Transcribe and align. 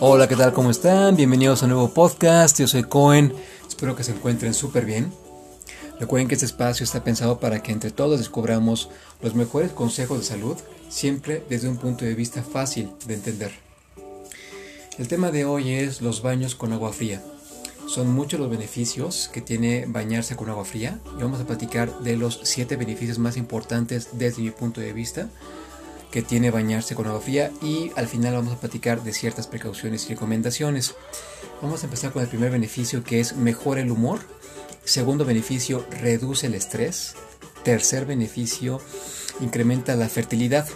Hola, 0.00 0.26
¿qué 0.26 0.36
tal? 0.36 0.52
¿Cómo 0.52 0.70
están? 0.70 1.16
Bienvenidos 1.16 1.62
a 1.62 1.66
nuevo 1.66 1.90
podcast. 1.90 2.58
Yo 2.58 2.66
soy 2.66 2.82
Cohen. 2.82 3.34
Espero 3.68 3.94
que 3.94 4.02
se 4.02 4.12
encuentren 4.12 4.54
súper 4.54 4.84
bien. 4.84 5.12
Recuerden 6.00 6.28
que 6.28 6.34
este 6.34 6.46
espacio 6.46 6.84
está 6.84 7.02
pensado 7.02 7.40
para 7.40 7.62
que 7.62 7.72
entre 7.72 7.90
todos 7.90 8.18
descubramos 8.18 8.88
los 9.20 9.34
mejores 9.34 9.72
consejos 9.72 10.18
de 10.18 10.24
salud, 10.24 10.56
siempre 10.88 11.44
desde 11.48 11.68
un 11.68 11.76
punto 11.76 12.04
de 12.04 12.14
vista 12.14 12.42
fácil 12.42 12.90
de 13.06 13.14
entender. 13.14 13.52
El 14.96 15.08
tema 15.08 15.30
de 15.30 15.44
hoy 15.44 15.72
es 15.72 16.00
los 16.00 16.22
baños 16.22 16.54
con 16.54 16.72
agua 16.72 16.92
fría. 16.92 17.22
Son 17.88 18.12
muchos 18.12 18.38
los 18.38 18.50
beneficios 18.50 19.30
que 19.32 19.40
tiene 19.40 19.86
bañarse 19.88 20.36
con 20.36 20.50
agua 20.50 20.64
fría 20.64 21.00
y 21.18 21.22
vamos 21.22 21.40
a 21.40 21.46
platicar 21.46 22.00
de 22.00 22.16
los 22.16 22.40
7 22.42 22.76
beneficios 22.76 23.18
más 23.18 23.36
importantes 23.36 24.10
desde 24.12 24.42
mi 24.42 24.50
punto 24.50 24.80
de 24.80 24.92
vista 24.92 25.28
que 26.10 26.22
tiene 26.22 26.50
bañarse 26.50 26.94
con 26.94 27.06
agua 27.06 27.20
fría 27.20 27.52
y 27.62 27.90
al 27.96 28.08
final 28.08 28.34
vamos 28.34 28.52
a 28.52 28.60
platicar 28.60 29.02
de 29.02 29.12
ciertas 29.12 29.46
precauciones 29.46 30.06
y 30.06 30.14
recomendaciones. 30.14 30.94
Vamos 31.60 31.82
a 31.82 31.86
empezar 31.86 32.12
con 32.12 32.22
el 32.22 32.28
primer 32.28 32.50
beneficio 32.50 33.04
que 33.04 33.20
es 33.20 33.36
mejora 33.36 33.80
el 33.80 33.90
humor. 33.90 34.20
Segundo 34.88 35.26
beneficio, 35.26 35.84
reduce 36.00 36.46
el 36.46 36.54
estrés. 36.54 37.14
Tercer 37.62 38.06
beneficio, 38.06 38.80
incrementa 39.38 39.94
la 39.96 40.08
fertilidad. 40.08 40.66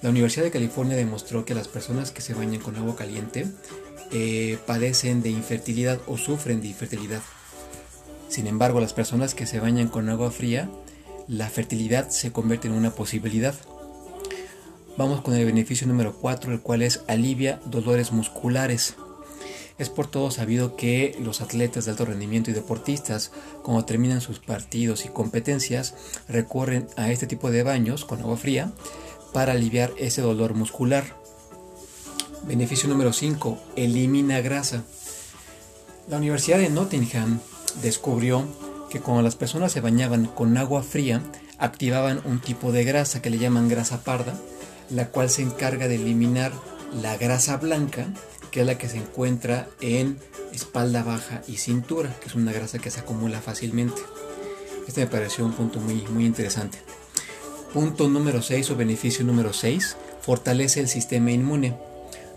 La 0.00 0.08
Universidad 0.08 0.46
de 0.46 0.50
California 0.50 0.96
demostró 0.96 1.44
que 1.44 1.54
las 1.54 1.68
personas 1.68 2.12
que 2.12 2.22
se 2.22 2.32
bañan 2.32 2.62
con 2.62 2.76
agua 2.76 2.96
caliente 2.96 3.46
eh, 4.10 4.56
padecen 4.66 5.22
de 5.22 5.28
infertilidad 5.28 6.00
o 6.06 6.16
sufren 6.16 6.62
de 6.62 6.68
infertilidad. 6.68 7.20
Sin 8.28 8.46
embargo, 8.46 8.80
las 8.80 8.94
personas 8.94 9.34
que 9.34 9.44
se 9.44 9.60
bañan 9.60 9.88
con 9.88 10.08
agua 10.08 10.30
fría, 10.30 10.70
la 11.28 11.50
fertilidad 11.50 12.08
se 12.08 12.32
convierte 12.32 12.68
en 12.68 12.74
una 12.74 12.92
posibilidad. 12.92 13.54
Vamos 14.96 15.20
con 15.20 15.34
el 15.34 15.44
beneficio 15.44 15.86
número 15.86 16.14
4, 16.14 16.54
el 16.54 16.62
cual 16.62 16.80
es 16.80 17.02
alivia 17.06 17.60
dolores 17.66 18.12
musculares. 18.12 18.94
Es 19.82 19.88
por 19.88 20.06
todo 20.06 20.30
sabido 20.30 20.76
que 20.76 21.18
los 21.20 21.40
atletas 21.40 21.84
de 21.84 21.90
alto 21.90 22.04
rendimiento 22.04 22.52
y 22.52 22.54
deportistas, 22.54 23.32
cuando 23.64 23.84
terminan 23.84 24.20
sus 24.20 24.38
partidos 24.38 25.04
y 25.04 25.08
competencias, 25.08 25.96
recurren 26.28 26.86
a 26.96 27.10
este 27.10 27.26
tipo 27.26 27.50
de 27.50 27.64
baños 27.64 28.04
con 28.04 28.20
agua 28.20 28.36
fría 28.36 28.70
para 29.32 29.54
aliviar 29.54 29.90
ese 29.98 30.22
dolor 30.22 30.54
muscular. 30.54 31.02
Beneficio 32.46 32.88
número 32.88 33.12
5. 33.12 33.58
Elimina 33.74 34.40
grasa. 34.40 34.84
La 36.08 36.18
Universidad 36.18 36.58
de 36.58 36.70
Nottingham 36.70 37.40
descubrió 37.82 38.44
que 38.88 39.00
cuando 39.00 39.22
las 39.22 39.34
personas 39.34 39.72
se 39.72 39.80
bañaban 39.80 40.26
con 40.26 40.56
agua 40.58 40.84
fría, 40.84 41.22
activaban 41.58 42.20
un 42.24 42.38
tipo 42.38 42.70
de 42.70 42.84
grasa 42.84 43.20
que 43.20 43.30
le 43.30 43.38
llaman 43.38 43.68
grasa 43.68 44.04
parda, 44.04 44.38
la 44.90 45.08
cual 45.08 45.28
se 45.28 45.42
encarga 45.42 45.88
de 45.88 45.96
eliminar 45.96 46.52
la 47.02 47.16
grasa 47.16 47.56
blanca, 47.56 48.06
que 48.52 48.60
es 48.60 48.66
la 48.66 48.78
que 48.78 48.88
se 48.88 48.98
encuentra 48.98 49.68
en 49.80 50.18
espalda 50.52 51.02
baja 51.02 51.42
y 51.48 51.56
cintura, 51.56 52.14
que 52.20 52.28
es 52.28 52.34
una 52.36 52.52
grasa 52.52 52.78
que 52.78 52.90
se 52.90 53.00
acumula 53.00 53.40
fácilmente. 53.40 54.00
Este 54.86 55.00
me 55.00 55.06
pareció 55.10 55.44
un 55.44 55.52
punto 55.52 55.80
muy, 55.80 56.02
muy 56.08 56.26
interesante. 56.26 56.78
Punto 57.72 58.08
número 58.08 58.42
6 58.42 58.70
o 58.70 58.76
beneficio 58.76 59.24
número 59.24 59.54
6, 59.54 59.96
fortalece 60.20 60.80
el 60.80 60.88
sistema 60.88 61.32
inmune. 61.32 61.74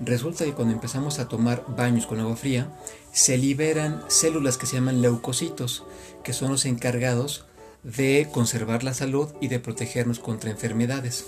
Resulta 0.00 0.44
que 0.44 0.52
cuando 0.52 0.74
empezamos 0.74 1.18
a 1.18 1.28
tomar 1.28 1.64
baños 1.68 2.06
con 2.06 2.20
agua 2.20 2.36
fría, 2.36 2.70
se 3.12 3.38
liberan 3.38 4.02
células 4.08 4.58
que 4.58 4.66
se 4.66 4.74
llaman 4.74 5.00
leucocitos, 5.00 5.84
que 6.22 6.34
son 6.34 6.50
los 6.52 6.66
encargados 6.66 7.46
de 7.82 8.28
conservar 8.30 8.84
la 8.84 8.92
salud 8.92 9.30
y 9.40 9.48
de 9.48 9.60
protegernos 9.60 10.18
contra 10.18 10.50
enfermedades. 10.50 11.24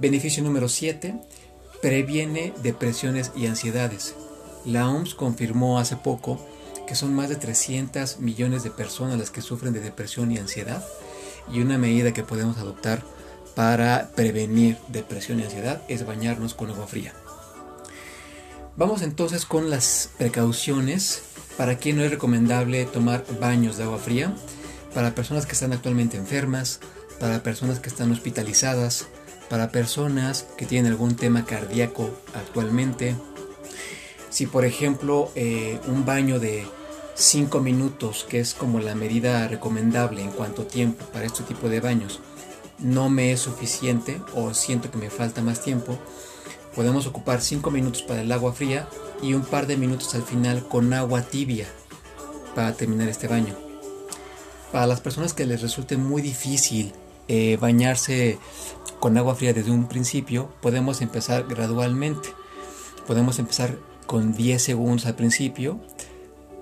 Beneficio 0.00 0.42
número 0.42 0.68
7. 0.68 1.14
Previene 1.82 2.52
depresiones 2.62 3.32
y 3.36 3.46
ansiedades. 3.46 4.14
La 4.64 4.88
OMS 4.88 5.14
confirmó 5.14 5.78
hace 5.78 5.96
poco 5.96 6.40
que 6.86 6.94
son 6.94 7.14
más 7.14 7.28
de 7.28 7.36
300 7.36 8.20
millones 8.20 8.62
de 8.62 8.70
personas 8.70 9.18
las 9.18 9.30
que 9.30 9.42
sufren 9.42 9.72
de 9.72 9.80
depresión 9.80 10.30
y 10.30 10.38
ansiedad 10.38 10.84
y 11.52 11.60
una 11.60 11.78
medida 11.78 12.12
que 12.12 12.22
podemos 12.22 12.58
adoptar 12.58 13.02
para 13.54 14.10
prevenir 14.14 14.78
depresión 14.88 15.40
y 15.40 15.44
ansiedad 15.44 15.82
es 15.88 16.06
bañarnos 16.06 16.54
con 16.54 16.70
agua 16.70 16.86
fría. 16.86 17.12
Vamos 18.76 19.02
entonces 19.02 19.46
con 19.46 19.70
las 19.70 20.10
precauciones 20.18 21.22
para 21.56 21.78
quien 21.78 21.96
no 21.96 22.04
es 22.04 22.10
recomendable 22.10 22.84
tomar 22.84 23.24
baños 23.40 23.76
de 23.76 23.84
agua 23.84 23.98
fría, 23.98 24.34
para 24.94 25.14
personas 25.14 25.46
que 25.46 25.52
están 25.52 25.72
actualmente 25.72 26.16
enfermas, 26.16 26.80
para 27.18 27.42
personas 27.42 27.80
que 27.80 27.88
están 27.88 28.12
hospitalizadas, 28.12 29.06
para 29.48 29.70
personas 29.70 30.46
que 30.56 30.66
tienen 30.66 30.92
algún 30.92 31.16
tema 31.16 31.44
cardíaco 31.44 32.10
actualmente. 32.34 33.14
Si 34.30 34.46
por 34.46 34.64
ejemplo 34.64 35.30
eh, 35.34 35.80
un 35.86 36.04
baño 36.04 36.38
de 36.38 36.66
5 37.14 37.60
minutos, 37.60 38.26
que 38.28 38.40
es 38.40 38.54
como 38.54 38.80
la 38.80 38.94
medida 38.94 39.48
recomendable 39.48 40.22
en 40.22 40.30
cuanto 40.30 40.62
a 40.62 40.68
tiempo 40.68 41.04
para 41.06 41.24
este 41.24 41.42
tipo 41.44 41.68
de 41.68 41.80
baños, 41.80 42.20
no 42.78 43.08
me 43.08 43.32
es 43.32 43.40
suficiente 43.40 44.20
o 44.34 44.52
siento 44.52 44.90
que 44.90 44.98
me 44.98 45.08
falta 45.08 45.42
más 45.42 45.62
tiempo, 45.62 45.98
podemos 46.74 47.06
ocupar 47.06 47.40
5 47.40 47.70
minutos 47.70 48.02
para 48.02 48.20
el 48.20 48.32
agua 48.32 48.52
fría 48.52 48.88
y 49.22 49.32
un 49.32 49.42
par 49.42 49.66
de 49.66 49.78
minutos 49.78 50.14
al 50.14 50.22
final 50.22 50.68
con 50.68 50.92
agua 50.92 51.22
tibia 51.22 51.66
para 52.54 52.74
terminar 52.74 53.08
este 53.08 53.28
baño. 53.28 53.54
Para 54.72 54.86
las 54.86 55.00
personas 55.00 55.32
que 55.32 55.46
les 55.46 55.62
resulte 55.62 55.96
muy 55.96 56.20
difícil 56.20 56.92
eh, 57.28 57.56
bañarse 57.58 58.38
con 59.00 59.16
agua 59.18 59.34
fría 59.34 59.52
desde 59.52 59.70
un 59.70 59.88
principio, 59.88 60.50
podemos 60.60 61.00
empezar 61.02 61.46
gradualmente. 61.48 62.28
Podemos 63.06 63.38
empezar 63.38 63.78
con 64.06 64.34
10 64.34 64.62
segundos 64.62 65.06
al 65.06 65.14
principio 65.14 65.80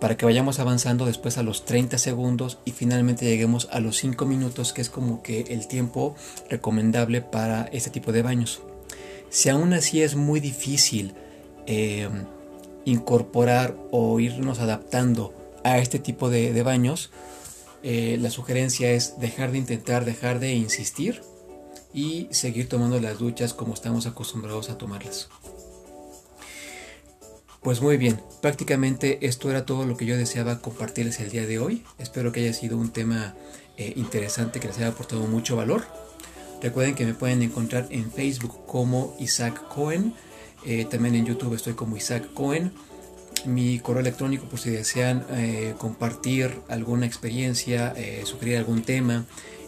para 0.00 0.16
que 0.16 0.24
vayamos 0.24 0.58
avanzando 0.58 1.04
después 1.04 1.36
a 1.36 1.42
los 1.42 1.64
30 1.64 1.98
segundos 1.98 2.58
y 2.64 2.72
finalmente 2.72 3.26
lleguemos 3.26 3.68
a 3.70 3.80
los 3.80 3.98
5 3.98 4.24
minutos 4.24 4.72
que 4.72 4.80
es 4.80 4.88
como 4.88 5.22
que 5.22 5.42
el 5.42 5.68
tiempo 5.68 6.16
recomendable 6.48 7.20
para 7.20 7.64
este 7.72 7.90
tipo 7.90 8.12
de 8.12 8.22
baños. 8.22 8.62
Si 9.28 9.48
aún 9.48 9.72
así 9.74 10.02
es 10.02 10.16
muy 10.16 10.40
difícil 10.40 11.14
eh, 11.66 12.08
incorporar 12.84 13.76
o 13.90 14.18
irnos 14.18 14.60
adaptando 14.60 15.34
a 15.62 15.78
este 15.78 15.98
tipo 15.98 16.30
de, 16.30 16.62
baños, 16.62 17.10
eh, 17.82 18.16
la 18.18 18.30
sugerencia 18.30 18.90
es 18.92 19.20
dejar 19.20 19.52
de 19.52 19.58
intentar, 19.58 20.04
dejar 20.06 20.40
de 20.40 20.54
insistir 20.54 21.22
y 21.92 22.28
seguir 22.30 22.68
tomando 22.68 23.00
las 23.00 23.18
duchas 23.18 23.54
como 23.54 23.74
estamos 23.74 24.06
acostumbrados 24.06 24.70
a 24.70 24.78
tomarlas. 24.78 25.28
Pues 27.62 27.82
muy 27.82 27.98
bien, 27.98 28.18
prácticamente 28.40 29.26
esto 29.26 29.50
era 29.50 29.66
todo 29.66 29.84
lo 29.84 29.98
que 29.98 30.06
yo 30.06 30.16
deseaba 30.16 30.60
compartirles 30.60 31.20
el 31.20 31.30
día 31.30 31.46
de 31.46 31.58
hoy. 31.58 31.84
Espero 31.98 32.32
que 32.32 32.40
haya 32.40 32.54
sido 32.54 32.78
un 32.78 32.88
tema 32.90 33.34
eh, 33.76 33.92
interesante, 33.96 34.60
que 34.60 34.68
les 34.68 34.78
haya 34.78 34.88
aportado 34.88 35.22
mucho 35.26 35.56
valor. 35.56 35.82
Recuerden 36.62 36.94
que 36.94 37.04
me 37.04 37.12
pueden 37.12 37.42
encontrar 37.42 37.86
en 37.90 38.10
Facebook 38.10 38.64
como 38.66 39.14
Isaac 39.18 39.68
Cohen. 39.68 40.14
Eh, 40.64 40.86
también 40.90 41.14
en 41.16 41.26
YouTube 41.26 41.54
estoy 41.54 41.74
como 41.74 41.98
Isaac 41.98 42.32
Cohen. 42.32 42.72
Mi 43.44 43.78
correo 43.78 44.00
electrónico 44.00 44.46
por 44.46 44.58
si 44.58 44.70
desean 44.70 45.26
eh, 45.30 45.74
compartir 45.76 46.60
alguna 46.68 47.04
experiencia, 47.04 47.94
sugerir 48.24 48.56
algún 48.56 48.82
tema, 48.82 49.26